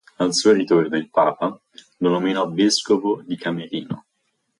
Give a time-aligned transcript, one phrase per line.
[0.17, 1.61] Al suo ritorno il papa
[1.97, 4.05] lo nominò vescovo di Camerino.